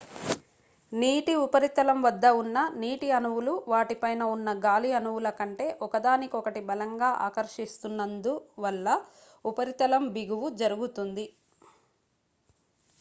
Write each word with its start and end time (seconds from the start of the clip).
నీటి 0.91 1.33
ఉపరితలం 1.41 1.97
వద్ద 2.05 2.25
ఉన్న 2.39 2.61
నీటి 2.75 3.07
అణువులు 3.17 3.53
వాటి 3.67 3.95
పైన 4.01 4.21
ఉన్న 4.31 4.55
గాలి 4.63 4.91
అణువుల 4.99 5.31
కంటే 5.37 5.67
ఒకదానికొకటి 5.87 6.63
బలంగా 6.69 7.09
ఆకర్షిస్తున్నందు 7.27 8.33
వల్ల 8.59 8.87
ఉపరితల 9.45 9.99
బిగువు 10.11 10.49
జరుగుతుంది 10.61 11.27